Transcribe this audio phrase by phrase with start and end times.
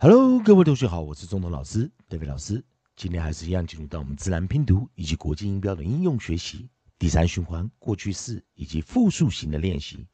[0.00, 2.64] Hello，各位同学好，我是中通老师 David 老师。
[2.94, 6.68] 今天还是一样进入到我们自然拼读以及国际音标的应用学习
[7.00, 10.06] 第三循环过去式以及复数型的练习。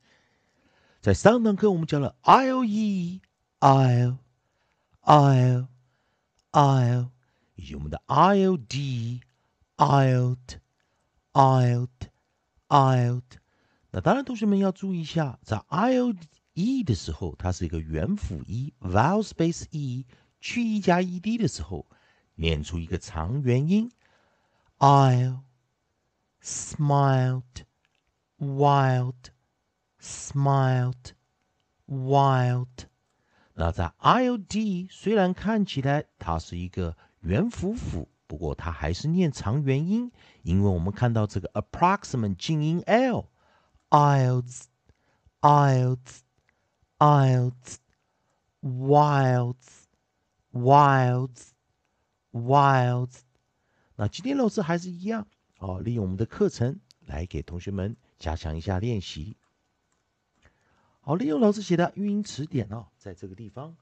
[1.03, 3.21] 在上堂课我们教了 I'll e
[3.61, 4.17] I'll
[5.03, 5.67] I'll
[6.51, 7.11] I'll
[7.55, 9.21] 以及我们的 I'll d
[9.77, 10.39] I'll
[11.35, 11.89] I'll
[12.69, 13.21] I'll。
[13.91, 16.17] 那当然，同学们要注意一下，在 ild
[16.55, 20.07] e 的时候，它是一个元辅一 vowel space e
[20.41, 21.87] 去 e 加 ed 的时候，
[22.35, 23.91] 念出一个长元音
[24.79, 25.41] I'll
[26.43, 27.43] smiled
[28.39, 29.15] wild
[30.01, 31.13] smiled
[31.87, 32.69] wild。
[33.55, 40.11] 那在 ild 虽然看起来它是一个元辅辅，不过它还是念长元音，
[40.43, 43.29] 因为我们看到这个 approximate 静音 l
[43.91, 44.65] ilds
[45.41, 46.24] ilds
[46.99, 47.79] Wilds,
[48.63, 49.89] wilds,
[50.53, 51.51] wilds,
[52.33, 53.21] wilds。
[53.97, 55.27] 那今天老师还是一样
[55.59, 59.37] 哦，利用我们的课程来给同学们加强一下练习。
[61.01, 63.77] 好，利用老师写的韵音词典哦，在这个地方，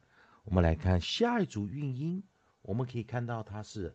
[0.44, 2.24] 我们来看下一组韵音。
[2.62, 3.94] 我们可以看到它是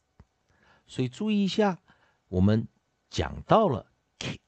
[0.88, 1.80] 所以注意一下，
[2.28, 2.68] 我们
[3.12, 3.92] 讲到了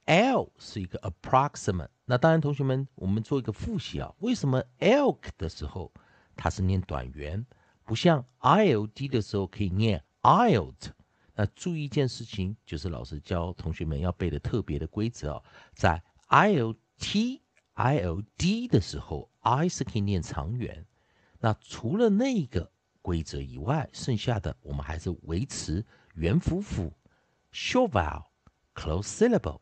[0.06, 1.90] l 是一个 approximate。
[2.08, 4.14] 那当然，同学们，我们做一个复习啊。
[4.20, 5.92] 为什么 elk 的时候
[6.36, 7.44] 它是念短元，
[7.84, 10.76] 不像 ild 的时候可以念 ild？
[11.34, 15.44] 那注意一件事情，就是老师教同学们要背的特别的规则啊。
[15.74, 16.78] 在 ilt、
[17.76, 20.86] ild 的时候，i 是可以念长元。
[21.40, 22.72] 那除了那个
[23.02, 25.84] 规则以外，剩下的我们还是维持
[26.14, 26.94] 元辅辅
[27.52, 28.26] ，short vowel、
[28.76, 29.60] close syllable、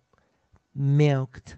[0.76, 1.58] milked。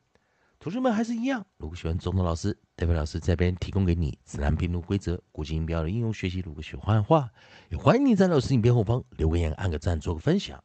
[0.61, 6.39] 同学们还是一样，如果喜欢中通老师，代表老师这边提供给你自然拼读规则、国际音标的应用学习。
[6.41, 7.31] 如果喜欢的话，
[7.69, 10.63] 也欢迎你在老师影片后方留个言、按个赞、做个分享。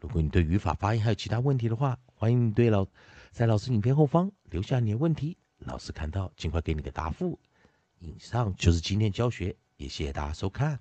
[0.00, 2.84] 如果你对语法、发音还有其他问题的话，欢迎你对老
[3.30, 7.38] 在老师影片后方留下你的问题，老师看到尽快给你个答复。
[8.00, 10.80] 以上就是今天教学，也谢谢大家收看。